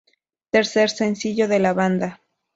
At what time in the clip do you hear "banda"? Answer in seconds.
1.73-2.21